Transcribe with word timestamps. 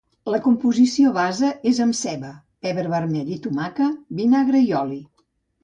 La 0.35 0.37
composició 0.45 1.11
base 1.17 1.51
és 1.73 1.83
amb 1.85 1.99
ceba, 1.99 2.33
pebre 2.67 2.95
vermell 2.95 3.31
i 3.39 3.39
tomàquet, 3.47 4.03
vinagre 4.25 4.67
i 4.69 4.77
oli. 4.85 5.01